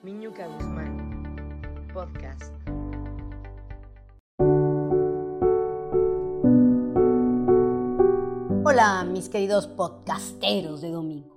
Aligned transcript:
Miñuca 0.00 0.46
Guzmán, 0.46 1.90
podcast. 1.92 2.54
Hola, 8.64 9.04
mis 9.10 9.28
queridos 9.28 9.66
podcasteros 9.66 10.82
de 10.82 10.92
domingo. 10.92 11.36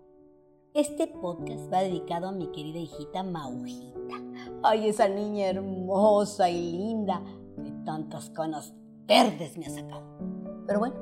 Este 0.75 1.07
podcast 1.07 1.73
va 1.73 1.81
dedicado 1.81 2.27
a 2.27 2.31
mi 2.31 2.51
querida 2.51 2.77
hijita 2.77 3.23
Maujita. 3.23 4.21
Ay, 4.61 4.89
esa 4.89 5.09
niña 5.09 5.47
hermosa 5.47 6.47
y 6.51 6.71
linda 6.71 7.23
que 7.63 7.71
tantas 7.83 8.29
canas 8.29 8.75
verdes 9.07 9.57
me 9.57 9.65
ha 9.65 9.71
sacado. 9.71 10.03
Pero 10.67 10.77
bueno, 10.77 10.95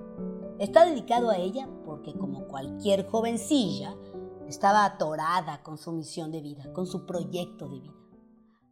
está 0.59 0.85
dedicado 0.85 1.29
a 1.29 1.35
ella 1.35 1.67
porque 1.83 2.13
como 2.13 2.47
cualquier 2.47 3.05
jovencilla, 3.05 3.97
estaba 4.49 4.83
atorada 4.83 5.61
con 5.61 5.77
su 5.77 5.91
misión 5.91 6.31
de 6.31 6.41
vida, 6.41 6.73
con 6.73 6.87
su 6.87 7.05
proyecto 7.05 7.69
de 7.69 7.79
vida. 7.79 7.93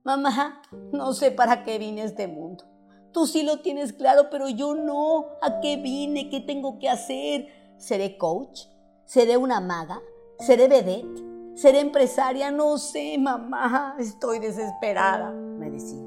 Mamá, 0.03 0.61
no 0.91 1.13
sé 1.13 1.31
para 1.31 1.63
qué 1.63 1.77
vine 1.77 2.01
a 2.01 2.05
este 2.05 2.27
mundo. 2.27 2.63
Tú 3.11 3.27
sí 3.27 3.43
lo 3.43 3.59
tienes 3.59 3.93
claro, 3.93 4.29
pero 4.29 4.49
yo 4.49 4.75
no. 4.75 5.25
¿A 5.41 5.59
qué 5.59 5.77
vine? 5.77 6.29
¿Qué 6.29 6.39
tengo 6.39 6.79
que 6.79 6.89
hacer? 6.89 7.47
¿Seré 7.77 8.17
coach? 8.17 8.61
¿Seré 9.05 9.37
una 9.37 9.59
maga? 9.59 10.01
¿Seré 10.39 10.67
vedette? 10.67 11.23
¿Seré 11.55 11.79
empresaria? 11.79 12.51
No 12.51 12.77
sé, 12.77 13.17
mamá. 13.17 13.95
Estoy 13.99 14.39
desesperada, 14.39 15.31
me 15.31 15.69
decía. 15.69 16.03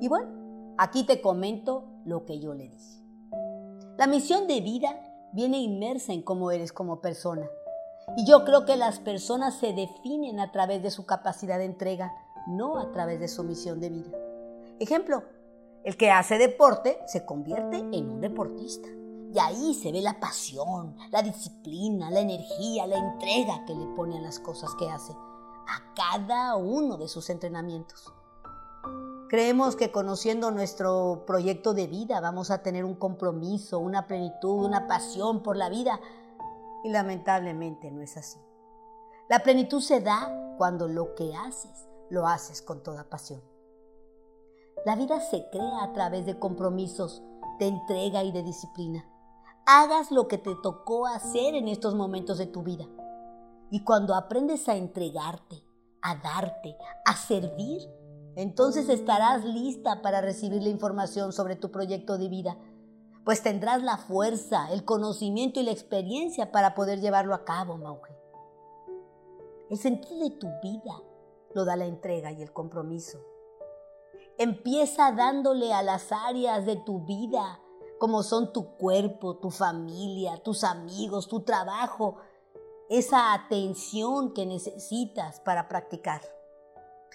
Y 0.00 0.08
bueno, 0.08 0.74
aquí 0.78 1.04
te 1.04 1.20
comento 1.20 1.84
lo 2.04 2.24
que 2.24 2.38
yo 2.38 2.54
le 2.54 2.68
dije. 2.68 3.02
La 3.96 4.06
misión 4.06 4.46
de 4.46 4.60
vida 4.60 5.00
viene 5.32 5.58
inmersa 5.58 6.12
en 6.12 6.22
cómo 6.22 6.50
eres 6.50 6.72
como 6.72 7.00
persona. 7.00 7.48
Y 8.14 8.24
yo 8.24 8.44
creo 8.44 8.64
que 8.64 8.76
las 8.76 9.00
personas 9.00 9.54
se 9.54 9.72
definen 9.72 10.38
a 10.38 10.52
través 10.52 10.82
de 10.82 10.90
su 10.90 11.06
capacidad 11.06 11.58
de 11.58 11.64
entrega, 11.64 12.14
no 12.46 12.78
a 12.78 12.92
través 12.92 13.18
de 13.18 13.28
su 13.28 13.42
misión 13.42 13.80
de 13.80 13.90
vida. 13.90 14.16
Ejemplo, 14.78 15.24
el 15.82 15.96
que 15.96 16.10
hace 16.10 16.38
deporte 16.38 16.98
se 17.06 17.24
convierte 17.24 17.78
en 17.78 18.10
un 18.10 18.20
deportista. 18.20 18.88
Y 19.32 19.38
ahí 19.38 19.74
se 19.74 19.92
ve 19.92 20.00
la 20.00 20.20
pasión, 20.20 20.96
la 21.10 21.22
disciplina, 21.22 22.10
la 22.10 22.20
energía, 22.20 22.86
la 22.86 22.96
entrega 22.96 23.64
que 23.66 23.74
le 23.74 23.86
pone 23.94 24.18
a 24.18 24.22
las 24.22 24.38
cosas 24.38 24.70
que 24.78 24.88
hace, 24.88 25.12
a 25.12 25.94
cada 25.94 26.56
uno 26.56 26.96
de 26.96 27.08
sus 27.08 27.28
entrenamientos. 27.28 28.12
Creemos 29.28 29.74
que 29.74 29.90
conociendo 29.90 30.52
nuestro 30.52 31.24
proyecto 31.26 31.74
de 31.74 31.88
vida 31.88 32.20
vamos 32.20 32.52
a 32.52 32.62
tener 32.62 32.84
un 32.84 32.94
compromiso, 32.94 33.80
una 33.80 34.06
plenitud, 34.06 34.64
una 34.64 34.86
pasión 34.86 35.42
por 35.42 35.56
la 35.56 35.68
vida. 35.68 36.00
Y 36.84 36.90
lamentablemente 36.90 37.90
no 37.90 38.02
es 38.02 38.16
así. 38.16 38.38
La 39.28 39.40
plenitud 39.40 39.80
se 39.80 40.00
da 40.00 40.54
cuando 40.56 40.88
lo 40.88 41.14
que 41.14 41.34
haces 41.34 41.88
lo 42.10 42.26
haces 42.26 42.62
con 42.62 42.82
toda 42.82 43.08
pasión. 43.08 43.42
La 44.84 44.94
vida 44.94 45.20
se 45.20 45.48
crea 45.50 45.82
a 45.82 45.92
través 45.92 46.26
de 46.26 46.38
compromisos, 46.38 47.22
de 47.58 47.66
entrega 47.66 48.22
y 48.22 48.30
de 48.30 48.42
disciplina. 48.42 49.04
Hagas 49.66 50.12
lo 50.12 50.28
que 50.28 50.38
te 50.38 50.54
tocó 50.62 51.06
hacer 51.06 51.54
en 51.54 51.66
estos 51.66 51.94
momentos 51.94 52.38
de 52.38 52.46
tu 52.46 52.62
vida. 52.62 52.86
Y 53.70 53.82
cuando 53.82 54.14
aprendes 54.14 54.68
a 54.68 54.76
entregarte, 54.76 55.64
a 56.02 56.14
darte, 56.16 56.76
a 57.04 57.16
servir, 57.16 57.82
entonces 58.36 58.88
estarás 58.88 59.44
lista 59.44 60.02
para 60.02 60.20
recibir 60.20 60.62
la 60.62 60.68
información 60.68 61.32
sobre 61.32 61.56
tu 61.56 61.72
proyecto 61.72 62.16
de 62.16 62.28
vida, 62.28 62.56
pues 63.26 63.42
tendrás 63.42 63.82
la 63.82 63.96
fuerza, 63.96 64.68
el 64.70 64.84
conocimiento 64.84 65.58
y 65.58 65.64
la 65.64 65.72
experiencia 65.72 66.52
para 66.52 66.76
poder 66.76 67.00
llevarlo 67.00 67.34
a 67.34 67.44
cabo, 67.44 67.76
Mauge. 67.76 68.14
El 69.68 69.78
sentido 69.78 70.28
de 70.28 70.36
tu 70.36 70.46
vida 70.62 71.02
lo 71.52 71.64
da 71.64 71.74
la 71.74 71.86
entrega 71.86 72.30
y 72.30 72.40
el 72.40 72.52
compromiso. 72.52 73.18
Empieza 74.38 75.10
dándole 75.10 75.72
a 75.72 75.82
las 75.82 76.12
áreas 76.12 76.64
de 76.66 76.76
tu 76.76 77.04
vida, 77.04 77.60
como 77.98 78.22
son 78.22 78.52
tu 78.52 78.76
cuerpo, 78.76 79.38
tu 79.38 79.50
familia, 79.50 80.40
tus 80.44 80.62
amigos, 80.62 81.26
tu 81.26 81.40
trabajo, 81.40 82.18
esa 82.88 83.34
atención 83.34 84.34
que 84.34 84.46
necesitas 84.46 85.40
para 85.40 85.66
practicar. 85.66 86.20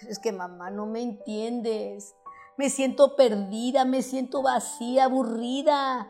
Es 0.06 0.18
que 0.18 0.30
mamá, 0.30 0.68
no 0.68 0.84
me 0.84 1.00
entiendes. 1.00 2.14
Me 2.56 2.70
siento 2.70 3.16
perdida, 3.16 3.84
me 3.84 4.02
siento 4.02 4.42
vacía, 4.42 5.04
aburrida. 5.04 6.08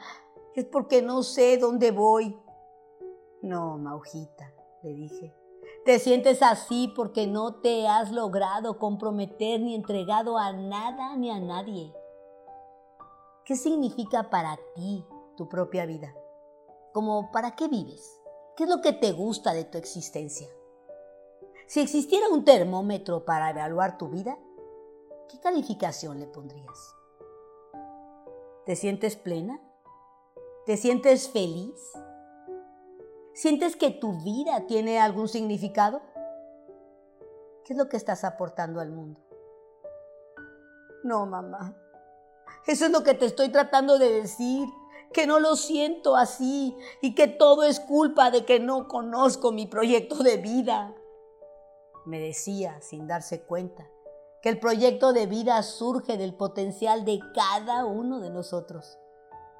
Es 0.55 0.65
porque 0.65 1.03
no 1.03 1.23
sé 1.23 1.57
dónde 1.59 1.91
voy. 1.91 2.37
No, 3.43 3.79
Maujita, 3.79 4.53
le 4.83 4.95
dije. 4.95 5.35
Te 5.85 5.99
sientes 5.99 6.43
así 6.43 6.93
porque 6.95 7.27
no 7.27 7.57
te 7.57 7.89
has 7.89 8.13
logrado 8.13 8.79
comprometer 8.79 9.61
ni 9.61 9.75
entregado 9.75 10.39
a 10.39 10.53
nada 10.53 11.17
ni 11.17 11.31
a 11.31 11.41
nadie. 11.41 11.93
¿Qué 13.45 13.57
significa 13.57 14.31
para 14.31 14.59
ti 14.75 15.05
tu 15.37 15.49
propia 15.49 15.87
vida? 15.87 16.15
¿Como 16.93 17.33
para 17.33 17.57
qué 17.57 17.67
vives? 17.67 18.21
¿Qué 18.57 18.65
es 18.65 18.71
lo 18.71 18.81
que 18.81 18.93
te 18.93 19.13
gusta 19.13 19.55
de 19.55 19.65
tu 19.65 19.79
existencia? 19.79 20.49
Si 21.67 21.81
existiera 21.81 22.29
un 22.29 22.45
termómetro 22.45 23.25
para 23.25 23.51
evaluar 23.51 23.99
tu 23.99 24.09
vida, 24.09 24.39
¿qué 25.32 25.41
calificación 25.41 26.20
le 26.20 26.26
pondrías? 26.26 26.94
¿Te 28.66 28.76
sientes 28.76 29.16
plena? 29.16 29.60
¿Te 30.66 30.76
sientes 30.76 31.31
feliz? 31.31 31.75
¿Sientes 33.32 33.75
que 33.76 33.91
tu 33.91 34.12
vida 34.22 34.66
tiene 34.66 35.00
algún 35.00 35.28
significado? 35.28 36.03
¿Qué 37.65 37.72
es 37.72 37.78
lo 37.78 37.88
que 37.88 37.97
estás 37.97 38.25
aportando 38.25 38.78
al 38.78 38.91
mundo? 38.91 39.20
No, 41.03 41.25
mamá. 41.25 41.75
Eso 42.66 42.84
es 42.84 42.93
lo 42.93 43.03
que 43.03 43.14
te 43.14 43.25
estoy 43.25 43.49
tratando 43.49 43.99
de 43.99 44.10
decir, 44.10 44.69
que 45.14 45.26
no 45.26 45.41
lo 45.41 45.56
siento 45.56 46.14
así 46.14 46.76
y 47.00 47.14
que 47.14 47.26
todo 47.26 47.62
es 47.62 47.81
culpa 47.81 48.31
de 48.31 48.44
que 48.44 48.60
no 48.60 48.87
conozco 48.87 49.50
mi 49.50 49.66
proyecto 49.66 50.22
de 50.22 50.37
vida. 50.37 50.94
Me 52.04 52.20
decía, 52.20 52.81
sin 52.82 53.06
darse 53.06 53.43
cuenta, 53.43 53.88
que 54.43 54.49
el 54.49 54.59
proyecto 54.59 55.13
de 55.13 55.27
vida 55.27 55.63
surge 55.63 56.19
del 56.19 56.35
potencial 56.35 57.05
de 57.05 57.21
cada 57.33 57.87
uno 57.87 58.19
de 58.19 58.31
nosotros, 58.31 58.99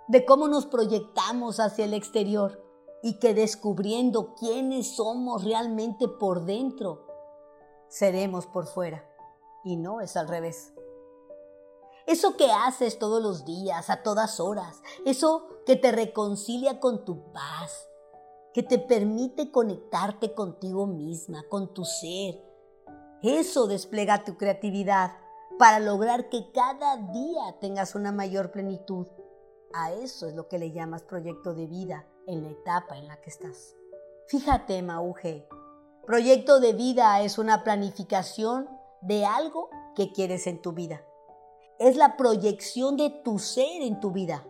de 0.09 0.25
cómo 0.25 0.48
nos 0.48 0.66
proyectamos 0.66 1.60
hacia 1.60 1.84
el 1.84 1.94
exterior 1.94 2.60
y 3.03 3.19
que 3.19 3.32
descubriendo 3.32 4.34
quiénes 4.34 4.97
somos 4.97 5.44
realmente 5.44 6.09
por 6.09 6.44
dentro, 6.44 7.06
seremos 7.88 8.47
por 8.47 8.66
fuera. 8.66 9.09
Y 9.65 9.76
no 9.76 10.00
es 10.00 10.16
al 10.16 10.26
revés. 10.26 10.72
Eso 12.06 12.37
que 12.37 12.50
haces 12.50 12.99
todos 12.99 13.22
los 13.22 13.44
días, 13.44 13.88
a 13.88 14.03
todas 14.03 14.41
horas, 14.41 14.82
eso 15.04 15.47
que 15.64 15.76
te 15.76 15.93
reconcilia 15.93 16.81
con 16.81 17.04
tu 17.04 17.32
paz, 17.32 17.88
que 18.53 18.64
te 18.64 18.81
permite 18.81 19.53
conectarte 19.53 20.34
contigo 20.34 20.87
misma, 20.88 21.44
con 21.49 21.72
tu 21.72 21.84
ser. 21.84 22.51
Eso 23.22 23.68
despliega 23.68 24.24
tu 24.24 24.36
creatividad 24.36 25.12
para 25.58 25.78
lograr 25.78 26.28
que 26.28 26.50
cada 26.50 26.96
día 26.96 27.56
tengas 27.60 27.94
una 27.94 28.10
mayor 28.10 28.50
plenitud. 28.50 29.06
A 29.72 29.92
eso 29.92 30.26
es 30.26 30.34
lo 30.34 30.48
que 30.48 30.58
le 30.58 30.72
llamas 30.72 31.04
proyecto 31.04 31.54
de 31.54 31.66
vida 31.66 32.06
en 32.26 32.42
la 32.42 32.50
etapa 32.50 32.98
en 32.98 33.06
la 33.06 33.20
que 33.20 33.30
estás. 33.30 33.76
Fíjate, 34.26 34.82
Mauge, 34.82 35.46
proyecto 36.04 36.58
de 36.58 36.72
vida 36.72 37.22
es 37.22 37.38
una 37.38 37.62
planificación 37.62 38.68
de 39.02 39.24
algo 39.24 39.70
que 39.94 40.12
quieres 40.12 40.48
en 40.48 40.60
tu 40.60 40.72
vida. 40.72 41.04
Es 41.78 41.96
la 41.96 42.16
proyección 42.16 42.96
de 42.96 43.10
tu 43.10 43.38
ser 43.38 43.82
en 43.82 44.00
tu 44.00 44.10
vida. 44.10 44.44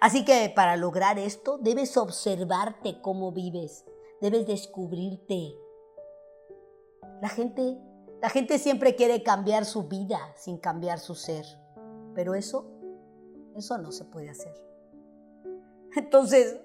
Así 0.00 0.24
que 0.24 0.52
para 0.54 0.76
lograr 0.76 1.18
esto 1.18 1.58
debes 1.58 1.96
observarte 1.96 3.00
cómo 3.00 3.32
vives, 3.32 3.84
debes 4.20 4.46
descubrirte. 4.46 5.56
La 7.20 7.28
gente, 7.28 7.78
la 8.20 8.28
gente 8.30 8.58
siempre 8.58 8.96
quiere 8.96 9.22
cambiar 9.22 9.64
su 9.64 9.88
vida 9.88 10.18
sin 10.36 10.58
cambiar 10.58 10.98
su 10.98 11.14
ser, 11.14 11.44
pero 12.14 12.34
eso, 12.34 12.66
eso 13.56 13.78
no 13.78 13.92
se 13.92 14.04
puede 14.04 14.30
hacer. 14.30 14.54
Entonces, 15.96 16.60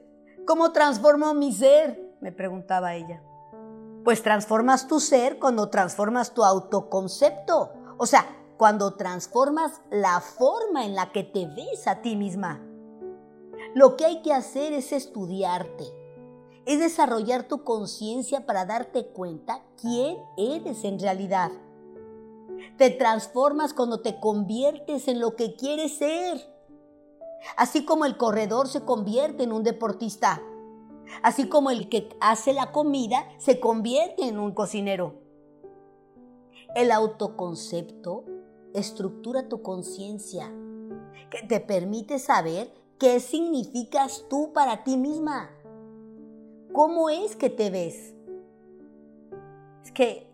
¿Cómo 0.46 0.72
transformo 0.72 1.34
mi 1.34 1.52
ser? 1.52 2.00
Me 2.22 2.32
preguntaba 2.32 2.94
ella. 2.94 3.24
Pues 4.04 4.22
transformas 4.22 4.88
tu 4.88 5.00
ser 5.00 5.40
cuando 5.40 5.70
transformas 5.70 6.36
tu 6.36 6.44
autoconcepto. 6.44 7.74
O 7.98 8.06
sea, 8.06 8.28
cuando 8.56 8.96
transformas 8.96 9.82
la 9.90 10.22
forma 10.22 10.86
en 10.86 10.94
la 10.94 11.12
que 11.12 11.24
te 11.24 11.48
ves 11.48 11.88
a 11.88 12.04
ti 12.04 12.16
misma. 12.16 12.62
Lo 13.74 13.96
que 13.96 14.06
hay 14.06 14.22
que 14.22 14.34
hacer 14.34 14.72
es 14.72 14.92
estudiarte, 14.92 15.86
es 16.66 16.80
desarrollar 16.80 17.48
tu 17.48 17.64
conciencia 17.64 18.46
para 18.46 18.66
darte 18.66 19.08
cuenta 19.08 19.64
quién 19.80 20.18
eres 20.38 20.84
en 20.84 21.00
realidad. 21.00 21.52
Te 22.78 22.90
transformas 22.90 23.74
cuando 23.74 24.02
te 24.02 24.20
conviertes 24.20 25.08
en 25.08 25.20
lo 25.20 25.36
que 25.36 25.56
quieres 25.56 25.98
ser. 25.98 26.54
Así 27.58 27.86
como 27.86 28.06
el 28.06 28.18
corredor 28.18 28.68
se 28.68 28.82
convierte 28.82 29.44
en 29.44 29.52
un 29.52 29.64
deportista. 29.64 30.42
Así 31.22 31.48
como 31.48 31.70
el 31.70 31.88
que 31.90 32.10
hace 32.20 32.54
la 32.54 32.72
comida 32.72 33.28
se 33.38 33.60
convierte 33.60 34.28
en 34.28 34.40
un 34.40 34.54
cocinero. 34.54 35.22
El 36.76 36.92
autoconcepto 36.92 38.26
estructura 38.76 39.48
tu 39.48 39.62
conciencia, 39.62 40.52
que 41.30 41.48
te 41.48 41.60
permite 41.60 42.20
saber 42.20 42.74
qué 43.00 43.20
significas 43.20 44.26
tú 44.30 44.52
para 44.54 44.84
ti 44.84 44.98
misma. 44.98 45.50
¿Cómo 46.76 47.10
es 47.10 47.38
que 47.38 47.50
te 47.50 47.70
ves? 47.70 48.14
Es 49.86 49.94
que, 49.94 50.30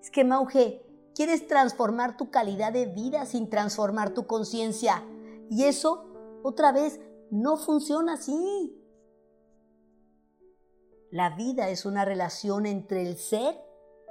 es 0.00 0.10
que, 0.10 0.24
Mauge, 0.24 0.82
quieres 1.14 1.46
transformar 1.46 2.16
tu 2.16 2.30
calidad 2.30 2.72
de 2.72 2.86
vida 2.86 3.26
sin 3.26 3.50
transformar 3.50 4.14
tu 4.14 4.26
conciencia. 4.26 5.04
Y 5.50 5.64
eso, 5.64 6.06
otra 6.42 6.72
vez, 6.72 6.98
no 7.30 7.58
funciona 7.58 8.14
así. 8.14 8.82
La 11.10 11.36
vida 11.36 11.68
es 11.68 11.84
una 11.84 12.06
relación 12.06 12.64
entre 12.64 13.02
el 13.02 13.18
ser 13.18 13.62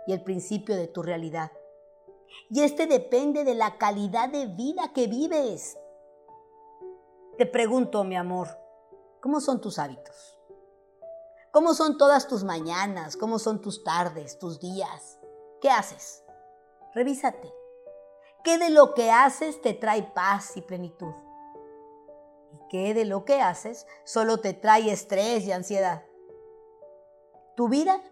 y 0.05 0.13
el 0.13 0.21
principio 0.21 0.75
de 0.75 0.85
tu 0.85 1.01
realidad. 1.01 1.51
Y 2.51 2.61
este 2.61 2.85
depende 2.85 3.43
de 3.43 3.55
la 3.55 3.79
calidad 3.79 4.29
de 4.29 4.45
vida 4.45 4.91
que 4.93 5.07
vives. 5.07 5.75
Te 7.39 7.47
pregunto, 7.47 8.03
mi 8.03 8.15
amor, 8.15 8.47
¿cómo 9.21 9.41
son 9.41 9.59
tus 9.59 9.79
hábitos? 9.79 10.36
¿Cómo 11.57 11.73
son 11.73 11.97
todas 11.97 12.27
tus 12.27 12.43
mañanas? 12.43 13.17
¿Cómo 13.17 13.39
son 13.39 13.61
tus 13.61 13.83
tardes, 13.83 14.37
tus 14.37 14.59
días? 14.59 15.17
¿Qué 15.59 15.71
haces? 15.71 16.23
Revísate. 16.93 17.51
¿Qué 18.43 18.59
de 18.59 18.69
lo 18.69 18.93
que 18.93 19.09
haces 19.09 19.59
te 19.63 19.73
trae 19.73 20.03
paz 20.03 20.55
y 20.55 20.61
plenitud? 20.61 21.15
¿Y 22.53 22.59
qué 22.69 22.93
de 22.93 23.05
lo 23.05 23.25
que 23.25 23.41
haces 23.41 23.87
solo 24.03 24.39
te 24.39 24.53
trae 24.53 24.91
estrés 24.91 25.45
y 25.45 25.51
ansiedad? 25.51 26.03
Tu 27.55 27.69
vida 27.69 28.03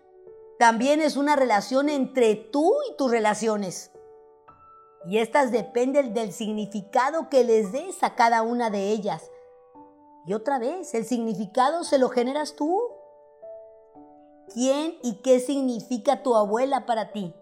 también 0.57 0.99
es 0.99 1.15
una 1.15 1.35
relación 1.35 1.87
entre 1.87 2.33
tú 2.33 2.73
y 2.89 2.97
tus 2.97 3.11
relaciones. 3.11 3.91
Y 5.05 5.19
estas 5.19 5.51
dependen 5.51 6.15
del 6.15 6.33
significado 6.33 7.29
que 7.29 7.43
les 7.43 7.71
des 7.71 8.01
a 8.01 8.15
cada 8.15 8.41
una 8.41 8.71
de 8.71 8.89
ellas. 8.89 9.29
Y 10.25 10.33
otra 10.33 10.57
vez, 10.57 10.95
el 10.95 11.05
significado 11.05 11.83
se 11.83 11.99
lo 11.99 12.09
generas 12.09 12.55
tú. 12.55 12.94
¿Quién 14.55 14.97
y 15.03 15.15
qué 15.15 15.41
significa 15.41 16.23
tu 16.23 16.33
abuela 16.33 16.85
para 16.85 17.11
ti? 17.11 17.35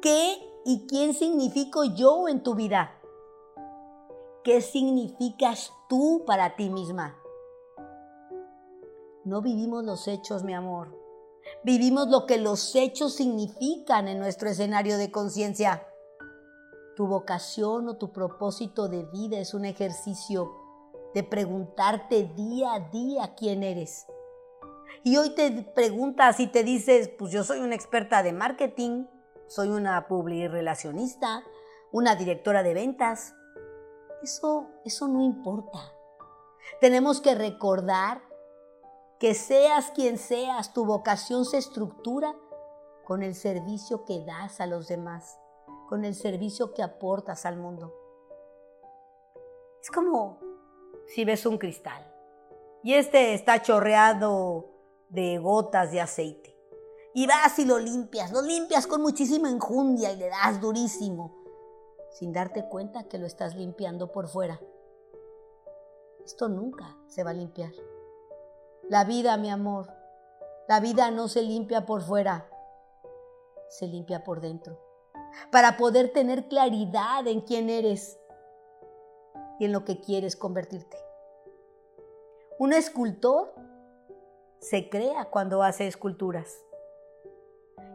¿Qué 0.00 0.36
y 0.64 0.86
quién 0.86 1.14
significo 1.14 1.82
yo 1.82 2.28
en 2.28 2.44
tu 2.44 2.54
vida? 2.54 2.92
¿Qué 4.44 4.60
significas 4.60 5.72
tú 5.88 6.22
para 6.28 6.54
ti 6.54 6.70
misma? 6.70 7.16
No 9.24 9.42
vivimos 9.42 9.82
los 9.82 10.06
hechos, 10.06 10.44
mi 10.44 10.54
amor. 10.54 10.96
Vivimos 11.64 12.06
lo 12.06 12.26
que 12.26 12.38
los 12.38 12.76
hechos 12.76 13.14
significan 13.14 14.06
en 14.06 14.20
nuestro 14.20 14.48
escenario 14.48 14.96
de 14.96 15.10
conciencia. 15.10 15.84
Tu 16.94 17.08
vocación 17.08 17.88
o 17.88 17.96
tu 17.96 18.12
propósito 18.12 18.86
de 18.86 19.06
vida 19.06 19.40
es 19.40 19.54
un 19.54 19.64
ejercicio 19.64 20.52
de 21.14 21.24
preguntarte 21.24 22.32
día 22.36 22.74
a 22.74 22.80
día 22.90 23.34
quién 23.34 23.64
eres. 23.64 24.06
Y 25.06 25.18
hoy 25.18 25.34
te 25.34 25.50
preguntas 25.74 26.40
y 26.40 26.46
te 26.46 26.64
dices, 26.64 27.10
pues 27.10 27.30
yo 27.30 27.44
soy 27.44 27.60
una 27.60 27.74
experta 27.74 28.22
de 28.22 28.32
marketing, 28.32 29.04
soy 29.48 29.68
una 29.68 30.00
relacionista, 30.08 31.44
una 31.92 32.16
directora 32.16 32.62
de 32.62 32.72
ventas. 32.72 33.34
Eso, 34.22 34.70
eso 34.86 35.06
no 35.06 35.20
importa. 35.20 35.78
Tenemos 36.80 37.20
que 37.20 37.34
recordar 37.34 38.22
que 39.20 39.34
seas 39.34 39.90
quien 39.90 40.16
seas, 40.16 40.72
tu 40.72 40.86
vocación 40.86 41.44
se 41.44 41.58
estructura 41.58 42.34
con 43.04 43.22
el 43.22 43.34
servicio 43.34 44.06
que 44.06 44.24
das 44.24 44.58
a 44.62 44.66
los 44.66 44.88
demás, 44.88 45.38
con 45.90 46.06
el 46.06 46.14
servicio 46.14 46.72
que 46.72 46.82
aportas 46.82 47.44
al 47.44 47.58
mundo. 47.58 47.94
Es 49.82 49.90
como 49.90 50.40
si 51.08 51.26
ves 51.26 51.44
un 51.44 51.58
cristal 51.58 52.10
y 52.82 52.94
este 52.94 53.34
está 53.34 53.60
chorreado 53.60 54.73
de 55.14 55.38
gotas 55.38 55.92
de 55.92 56.00
aceite. 56.00 56.58
Y 57.14 57.26
vas 57.26 57.56
y 57.60 57.64
lo 57.64 57.78
limpias, 57.78 58.32
lo 58.32 58.42
limpias 58.42 58.88
con 58.88 59.00
muchísima 59.00 59.48
enjundia 59.48 60.12
y 60.12 60.16
le 60.16 60.28
das 60.28 60.60
durísimo, 60.60 61.32
sin 62.10 62.32
darte 62.32 62.68
cuenta 62.68 63.04
que 63.04 63.18
lo 63.18 63.26
estás 63.26 63.54
limpiando 63.54 64.10
por 64.10 64.26
fuera. 64.26 64.60
Esto 66.24 66.48
nunca 66.48 66.98
se 67.06 67.22
va 67.22 67.30
a 67.30 67.34
limpiar. 67.34 67.70
La 68.88 69.04
vida, 69.04 69.36
mi 69.36 69.50
amor, 69.50 69.92
la 70.66 70.80
vida 70.80 71.10
no 71.12 71.28
se 71.28 71.42
limpia 71.42 71.86
por 71.86 72.02
fuera, 72.02 72.50
se 73.68 73.86
limpia 73.86 74.24
por 74.24 74.40
dentro. 74.40 74.80
Para 75.52 75.76
poder 75.76 76.12
tener 76.12 76.48
claridad 76.48 77.26
en 77.28 77.40
quién 77.42 77.70
eres 77.70 78.18
y 79.60 79.66
en 79.66 79.72
lo 79.72 79.84
que 79.84 80.00
quieres 80.00 80.34
convertirte. 80.34 80.96
Un 82.58 82.72
escultor 82.72 83.54
se 84.64 84.88
crea 84.88 85.26
cuando 85.26 85.62
hace 85.62 85.86
esculturas. 85.86 86.64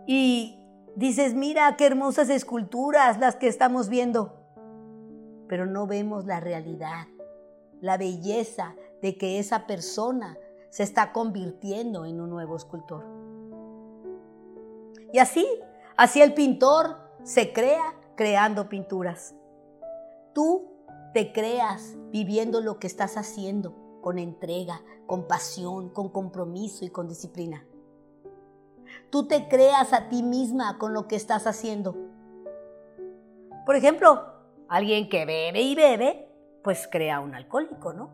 Y 0.06 0.64
dices, 0.96 1.34
mira 1.34 1.76
qué 1.78 1.88
hermosas 1.88 2.30
esculturas 2.30 3.20
las 3.20 3.36
que 3.36 3.48
estamos 3.48 3.90
viendo. 3.90 4.36
Pero 5.48 5.66
no 5.66 5.88
vemos 5.88 6.26
la 6.26 6.40
realidad, 6.40 7.08
la 7.82 7.98
belleza 7.98 8.76
de 9.02 9.18
que 9.18 9.40
esa 9.40 9.66
persona 9.66 10.38
se 10.70 10.84
está 10.84 11.12
convirtiendo 11.12 12.06
en 12.06 12.22
un 12.22 12.30
nuevo 12.30 12.56
escultor. 12.56 13.04
Y 15.12 15.18
así, 15.18 15.48
así 15.98 16.22
el 16.22 16.36
pintor 16.36 16.98
se 17.24 17.52
crea 17.52 17.96
creando 18.16 18.70
pinturas. 18.70 19.34
Tú 20.36 20.70
te 21.16 21.32
creas 21.32 21.96
viviendo 22.12 22.62
lo 22.62 22.78
que 22.78 22.86
estás 22.86 23.18
haciendo 23.18 23.89
con 24.02 24.20
entrega, 24.20 24.82
con 25.06 25.28
pasión, 25.28 25.90
con 25.90 26.10
compromiso 26.10 26.86
y 26.86 26.90
con 26.90 27.08
disciplina. 27.08 27.66
Tú 29.10 29.28
te 29.28 29.48
creas 29.48 29.94
a 29.94 30.10
ti 30.10 30.24
misma 30.24 30.78
con 30.78 30.94
lo 30.94 31.08
que 31.08 31.16
estás 31.16 31.48
haciendo. 31.48 31.96
Por 33.66 33.76
ejemplo, 33.76 34.26
alguien 34.68 35.10
que 35.10 35.26
bebe 35.26 35.62
y 35.62 35.76
bebe, 35.76 36.28
pues 36.64 36.88
crea 36.92 37.20
un 37.20 37.36
alcohólico, 37.36 37.94
¿no? 37.94 38.12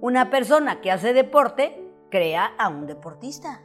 Una 0.00 0.30
persona 0.30 0.80
que 0.80 0.92
hace 0.92 1.12
deporte 1.12 1.84
crea 2.10 2.46
a 2.58 2.68
un 2.68 2.86
deportista. 2.86 3.62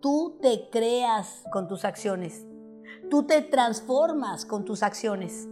Tú 0.00 0.38
te 0.40 0.70
creas 0.70 1.44
con 1.52 1.68
tus 1.68 1.84
acciones. 1.84 2.46
Tú 3.10 3.26
te 3.26 3.42
transformas 3.42 4.46
con 4.46 4.64
tus 4.64 4.82
acciones. 4.82 5.46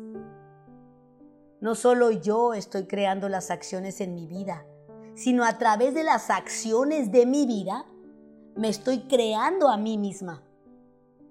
No 1.60 1.74
solo 1.74 2.10
yo 2.10 2.54
estoy 2.54 2.86
creando 2.86 3.28
las 3.28 3.50
acciones 3.50 4.00
en 4.00 4.14
mi 4.14 4.26
vida, 4.26 4.64
sino 5.14 5.44
a 5.44 5.58
través 5.58 5.94
de 5.94 6.04
las 6.04 6.30
acciones 6.30 7.10
de 7.10 7.26
mi 7.26 7.46
vida, 7.46 7.84
me 8.54 8.68
estoy 8.68 9.08
creando 9.08 9.68
a 9.68 9.76
mí 9.76 9.98
misma. 9.98 10.42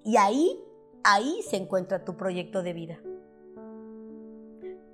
Y 0.04 0.18
ahí, 0.18 0.64
ahí 1.04 1.42
se 1.50 1.58
encuentra 1.58 2.04
tu 2.04 2.18
proyecto 2.18 2.64
de 2.64 2.74
vida 2.74 3.00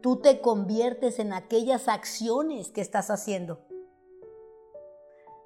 tú 0.03 0.17
te 0.17 0.41
conviertes 0.41 1.17
en 1.17 1.31
aquellas 1.31 1.87
acciones 1.87 2.71
que 2.71 2.81
estás 2.81 3.09
haciendo. 3.09 3.61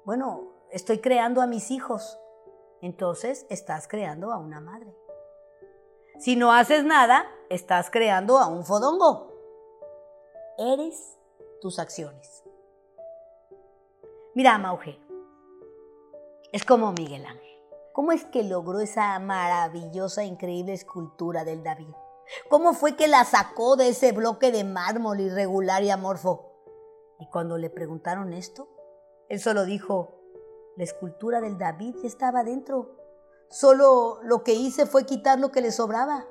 Bueno, 0.04 0.52
estoy 0.72 0.98
creando 0.98 1.40
a 1.40 1.46
mis 1.46 1.70
hijos, 1.70 2.18
entonces 2.82 3.46
estás 3.50 3.86
creando 3.86 4.32
a 4.32 4.38
una 4.38 4.60
madre. 4.60 4.92
Si 6.18 6.34
no 6.34 6.52
haces 6.52 6.84
nada, 6.84 7.24
estás 7.48 7.88
creando 7.88 8.36
a 8.38 8.48
un 8.48 8.64
fodongo. 8.64 9.27
Eres 10.60 11.16
tus 11.60 11.78
acciones. 11.78 12.42
Mira, 14.34 14.58
Mauge, 14.58 14.98
es 16.50 16.64
como 16.64 16.90
Miguel 16.90 17.24
Ángel. 17.26 17.62
¿Cómo 17.92 18.10
es 18.10 18.24
que 18.24 18.42
logró 18.42 18.80
esa 18.80 19.16
maravillosa, 19.20 20.24
increíble 20.24 20.72
escultura 20.72 21.44
del 21.44 21.62
David? 21.62 21.94
¿Cómo 22.50 22.74
fue 22.74 22.96
que 22.96 23.06
la 23.06 23.24
sacó 23.24 23.76
de 23.76 23.90
ese 23.90 24.10
bloque 24.10 24.50
de 24.50 24.64
mármol 24.64 25.20
irregular 25.20 25.84
y 25.84 25.90
amorfo? 25.90 26.50
Y 27.20 27.28
cuando 27.30 27.56
le 27.56 27.70
preguntaron 27.70 28.32
esto, 28.32 28.68
él 29.28 29.38
solo 29.38 29.64
dijo, 29.64 30.20
la 30.76 30.82
escultura 30.82 31.40
del 31.40 31.56
David 31.56 31.94
ya 32.02 32.08
estaba 32.08 32.42
dentro. 32.42 32.96
Solo 33.48 34.18
lo 34.24 34.42
que 34.42 34.54
hice 34.54 34.86
fue 34.86 35.06
quitar 35.06 35.38
lo 35.38 35.52
que 35.52 35.60
le 35.60 35.70
sobraba. 35.70 36.26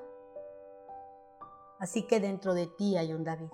Así 1.79 2.05
que 2.05 2.19
dentro 2.19 2.53
de 2.53 2.67
ti 2.67 2.97
hay 2.97 3.13
un 3.13 3.23
David. 3.23 3.51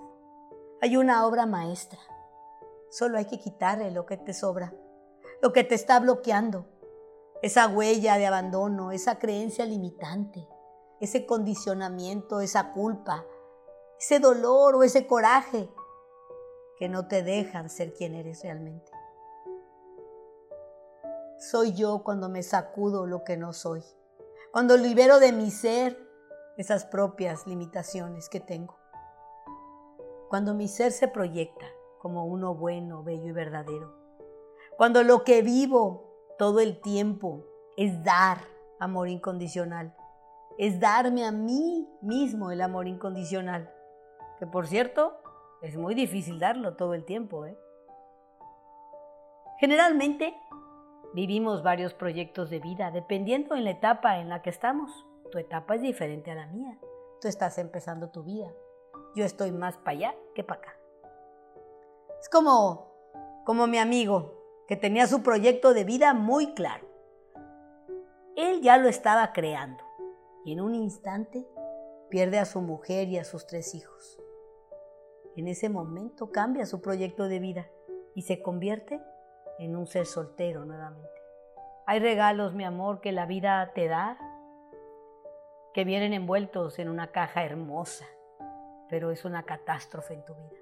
Hay 0.84 0.98
una 0.98 1.26
obra 1.26 1.46
maestra. 1.46 1.98
Solo 2.90 3.16
hay 3.16 3.24
que 3.24 3.38
quitarle 3.38 3.90
lo 3.90 4.04
que 4.04 4.18
te 4.18 4.34
sobra, 4.34 4.74
lo 5.40 5.50
que 5.50 5.64
te 5.64 5.74
está 5.74 5.98
bloqueando, 5.98 6.66
esa 7.40 7.68
huella 7.68 8.18
de 8.18 8.26
abandono, 8.26 8.92
esa 8.92 9.18
creencia 9.18 9.64
limitante, 9.64 10.46
ese 11.00 11.24
condicionamiento, 11.24 12.42
esa 12.42 12.74
culpa, 12.74 13.24
ese 13.98 14.18
dolor 14.18 14.74
o 14.74 14.82
ese 14.82 15.06
coraje 15.06 15.70
que 16.78 16.90
no 16.90 17.08
te 17.08 17.22
dejan 17.22 17.70
ser 17.70 17.94
quien 17.94 18.14
eres 18.14 18.42
realmente. 18.42 18.92
Soy 21.38 21.72
yo 21.72 22.02
cuando 22.04 22.28
me 22.28 22.42
sacudo 22.42 23.06
lo 23.06 23.24
que 23.24 23.38
no 23.38 23.54
soy, 23.54 23.82
Cuando 24.52 24.76
libero 24.76 25.18
de 25.18 25.32
mi 25.32 25.50
ser 25.50 25.98
esas 26.58 26.84
propias 26.84 27.46
limitaciones 27.46 28.28
que 28.28 28.40
tengo. 28.40 28.83
Cuando 30.34 30.52
mi 30.52 30.66
ser 30.66 30.90
se 30.90 31.06
proyecta 31.06 31.64
como 32.00 32.24
uno 32.24 32.56
bueno, 32.56 33.04
bello 33.04 33.28
y 33.28 33.30
verdadero. 33.30 33.94
Cuando 34.76 35.04
lo 35.04 35.22
que 35.22 35.42
vivo 35.42 36.34
todo 36.38 36.58
el 36.58 36.80
tiempo 36.80 37.44
es 37.76 38.02
dar 38.02 38.38
amor 38.80 39.08
incondicional. 39.08 39.94
Es 40.58 40.80
darme 40.80 41.24
a 41.24 41.30
mí 41.30 41.88
mismo 42.02 42.50
el 42.50 42.62
amor 42.62 42.88
incondicional. 42.88 43.72
Que 44.40 44.46
por 44.48 44.66
cierto, 44.66 45.16
es 45.62 45.76
muy 45.76 45.94
difícil 45.94 46.40
darlo 46.40 46.74
todo 46.74 46.94
el 46.94 47.04
tiempo. 47.04 47.46
¿eh? 47.46 47.56
Generalmente 49.60 50.34
vivimos 51.14 51.62
varios 51.62 51.94
proyectos 51.94 52.50
de 52.50 52.58
vida 52.58 52.90
dependiendo 52.90 53.54
en 53.54 53.62
la 53.62 53.70
etapa 53.70 54.18
en 54.18 54.30
la 54.30 54.42
que 54.42 54.50
estamos. 54.50 54.90
Tu 55.30 55.38
etapa 55.38 55.76
es 55.76 55.82
diferente 55.82 56.32
a 56.32 56.34
la 56.34 56.48
mía. 56.48 56.76
Tú 57.20 57.28
estás 57.28 57.56
empezando 57.58 58.10
tu 58.10 58.24
vida. 58.24 58.50
Yo 59.14 59.24
estoy 59.24 59.52
más 59.52 59.76
para 59.76 59.90
allá 59.92 60.14
que 60.34 60.42
para 60.42 60.60
acá. 60.60 60.76
Es 62.20 62.28
como, 62.28 62.92
como 63.44 63.66
mi 63.66 63.78
amigo 63.78 64.34
que 64.66 64.76
tenía 64.76 65.06
su 65.06 65.22
proyecto 65.22 65.74
de 65.74 65.84
vida 65.84 66.14
muy 66.14 66.54
claro. 66.54 66.86
Él 68.36 68.60
ya 68.62 68.78
lo 68.78 68.88
estaba 68.88 69.32
creando 69.32 69.84
y 70.44 70.52
en 70.52 70.60
un 70.60 70.74
instante 70.74 71.46
pierde 72.10 72.38
a 72.38 72.44
su 72.44 72.60
mujer 72.60 73.08
y 73.08 73.18
a 73.18 73.24
sus 73.24 73.46
tres 73.46 73.74
hijos. 73.74 74.20
En 75.36 75.48
ese 75.48 75.68
momento 75.68 76.30
cambia 76.30 76.66
su 76.66 76.80
proyecto 76.80 77.28
de 77.28 77.38
vida 77.38 77.68
y 78.14 78.22
se 78.22 78.42
convierte 78.42 79.00
en 79.58 79.76
un 79.76 79.86
ser 79.86 80.06
soltero 80.06 80.64
nuevamente. 80.64 81.08
Hay 81.86 82.00
regalos, 82.00 82.54
mi 82.54 82.64
amor, 82.64 83.00
que 83.00 83.12
la 83.12 83.26
vida 83.26 83.72
te 83.74 83.88
da, 83.88 84.18
que 85.74 85.84
vienen 85.84 86.12
envueltos 86.12 86.78
en 86.78 86.88
una 86.88 87.10
caja 87.12 87.44
hermosa, 87.44 88.06
pero 88.94 89.10
es 89.10 89.24
una 89.24 89.42
catástrofe 89.42 90.14
en 90.14 90.24
tu 90.24 90.34
vida. 90.36 90.56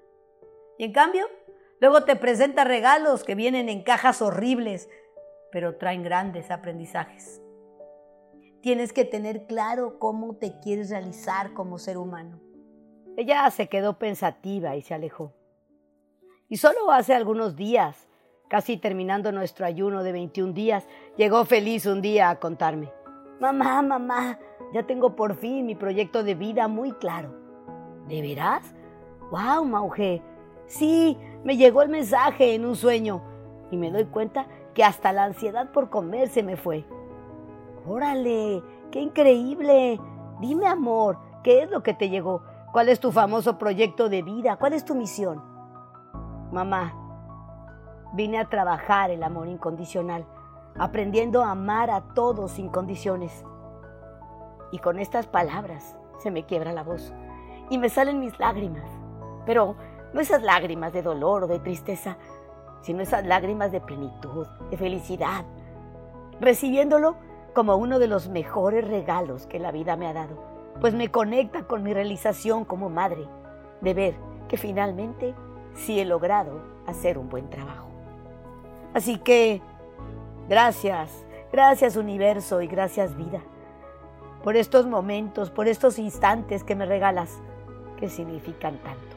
Y 0.79 0.85
en 0.85 0.91
cambio, 0.91 1.27
luego 1.79 2.03
te 2.03 2.15
presenta 2.15 2.63
regalos 2.63 3.23
que 3.23 3.35
vienen 3.35 3.69
en 3.69 3.83
cajas 3.83 4.23
horribles, 4.23 4.89
pero 5.51 5.75
traen 5.75 6.01
grandes 6.01 6.49
aprendizajes. 6.49 7.43
Tienes 8.59 8.91
que 8.91 9.05
tener 9.05 9.45
claro 9.45 9.99
cómo 9.99 10.37
te 10.37 10.59
quieres 10.61 10.89
realizar 10.89 11.53
como 11.53 11.77
ser 11.77 11.99
humano. 11.99 12.41
Ella 13.17 13.51
se 13.51 13.69
quedó 13.69 13.99
pensativa 13.99 14.75
y 14.75 14.81
se 14.81 14.95
alejó. 14.95 15.35
Y 16.49 16.57
solo 16.57 16.89
hace 16.89 17.13
algunos 17.13 17.55
días, 17.55 18.07
casi 18.49 18.77
terminando 18.77 19.31
nuestro 19.31 19.67
ayuno 19.67 20.01
de 20.01 20.11
21 20.11 20.53
días, 20.53 20.87
llegó 21.17 21.45
feliz 21.45 21.85
un 21.85 22.01
día 22.01 22.31
a 22.31 22.39
contarme. 22.39 22.91
Mamá, 23.39 23.83
mamá, 23.83 24.39
ya 24.73 24.87
tengo 24.87 25.15
por 25.15 25.35
fin 25.35 25.67
mi 25.67 25.75
proyecto 25.75 26.23
de 26.23 26.33
vida 26.33 26.67
muy 26.67 26.93
claro. 26.93 27.42
¿De 28.07 28.21
veras? 28.21 28.73
¡Wow, 29.31 29.65
Mauge! 29.65 30.21
Sí, 30.65 31.17
me 31.43 31.57
llegó 31.57 31.81
el 31.81 31.89
mensaje 31.89 32.55
en 32.55 32.65
un 32.65 32.75
sueño 32.75 33.21
y 33.71 33.77
me 33.77 33.91
doy 33.91 34.05
cuenta 34.05 34.47
que 34.73 34.83
hasta 34.83 35.11
la 35.11 35.23
ansiedad 35.23 35.71
por 35.71 35.89
comer 35.89 36.29
se 36.29 36.43
me 36.43 36.57
fue. 36.57 36.85
¡Órale! 37.87 38.63
¡Qué 38.91 39.01
increíble! 39.01 39.99
Dime, 40.39 40.67
amor, 40.67 41.17
¿qué 41.43 41.63
es 41.63 41.71
lo 41.71 41.83
que 41.83 41.93
te 41.93 42.09
llegó? 42.09 42.43
¿Cuál 42.71 42.89
es 42.89 42.99
tu 42.99 43.11
famoso 43.11 43.57
proyecto 43.57 44.09
de 44.09 44.23
vida? 44.23 44.57
¿Cuál 44.57 44.73
es 44.73 44.83
tu 44.83 44.95
misión? 44.95 45.43
Mamá, 46.51 46.93
vine 48.13 48.39
a 48.39 48.49
trabajar 48.49 49.11
el 49.11 49.23
amor 49.23 49.47
incondicional, 49.47 50.25
aprendiendo 50.77 51.43
a 51.43 51.51
amar 51.51 51.89
a 51.89 52.01
todos 52.13 52.51
sin 52.51 52.69
condiciones. 52.69 53.45
Y 54.71 54.79
con 54.79 54.99
estas 54.99 55.27
palabras 55.27 55.97
se 56.19 56.31
me 56.31 56.45
quiebra 56.45 56.73
la 56.73 56.83
voz 56.83 57.13
y 57.73 57.77
me 57.77 57.89
salen 57.89 58.19
mis 58.19 58.37
lágrimas. 58.39 58.89
Pero 59.45 59.75
no 60.13 60.21
esas 60.21 60.41
lágrimas 60.41 60.93
de 60.93 61.01
dolor 61.01 61.43
o 61.43 61.47
de 61.47 61.59
tristeza, 61.59 62.17
sino 62.81 63.01
esas 63.01 63.25
lágrimas 63.25 63.71
de 63.71 63.81
plenitud, 63.81 64.47
de 64.69 64.77
felicidad, 64.77 65.45
recibiéndolo 66.39 67.15
como 67.53 67.75
uno 67.75 67.99
de 67.99 68.07
los 68.07 68.29
mejores 68.29 68.87
regalos 68.87 69.47
que 69.47 69.59
la 69.59 69.71
vida 69.71 69.95
me 69.95 70.07
ha 70.07 70.13
dado 70.13 70.53
pues 70.79 70.93
me 70.93 71.09
conecta 71.09 71.63
con 71.63 71.83
mi 71.83 71.93
realización 71.93 72.65
como 72.65 72.89
madre, 72.89 73.27
de 73.81 73.93
ver 73.93 74.15
que 74.47 74.57
finalmente 74.57 75.33
sí 75.75 75.99
he 75.99 76.05
logrado 76.05 76.61
hacer 76.87 77.17
un 77.17 77.29
buen 77.29 77.49
trabajo. 77.49 77.87
Así 78.93 79.17
que, 79.17 79.61
gracias, 80.49 81.25
gracias 81.51 81.95
universo 81.95 82.61
y 82.61 82.67
gracias 82.67 83.15
vida, 83.15 83.41
por 84.43 84.55
estos 84.55 84.85
momentos, 84.85 85.51
por 85.51 85.67
estos 85.67 85.97
instantes 85.99 86.63
que 86.63 86.75
me 86.75 86.85
regalas, 86.85 87.41
que 88.03 88.09
significan 88.09 88.77
tanto. 88.79 89.15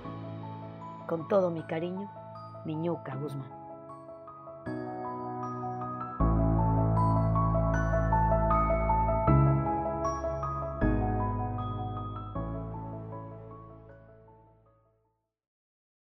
Con 1.09 1.27
todo 1.27 1.51
mi 1.51 1.65
cariño, 1.65 2.09
Miñuca 2.65 3.17
Guzmán. 3.17 3.66